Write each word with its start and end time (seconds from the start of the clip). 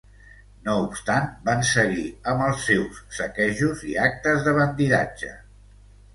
No 0.67 0.77
obstant 0.85 1.27
van 1.49 1.61
seguir 1.71 2.05
amb 2.31 2.47
els 2.47 2.65
seus 2.71 3.03
saquejos 3.19 3.85
i 3.93 3.95
actes 4.09 4.43
de 4.49 4.57
bandidatge. 4.59 5.33